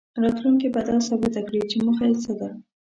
راتلونکې 0.23 0.67
به 0.73 0.81
دا 0.87 0.97
ثابته 1.07 1.41
کړي 1.47 1.61
چې 1.69 1.77
موخه 1.85 2.05
یې 2.09 2.15
څه 2.23 2.31
ده. 2.39 2.49